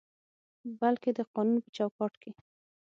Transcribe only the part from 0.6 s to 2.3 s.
بلکې د قانون په چوکاټ